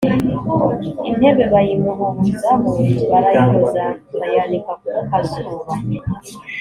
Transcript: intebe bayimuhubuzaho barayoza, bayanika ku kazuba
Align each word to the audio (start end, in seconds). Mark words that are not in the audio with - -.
intebe 1.09 1.43
bayimuhubuzaho 1.53 2.73
barayoza, 3.11 3.85
bayanika 4.19 4.71
ku 4.81 4.89
kazuba 5.07 5.73